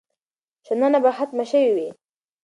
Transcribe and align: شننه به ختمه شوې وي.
شننه 0.65 0.99
به 1.03 1.11
ختمه 1.17 1.45
شوې 1.51 1.69
وي. 1.75 1.89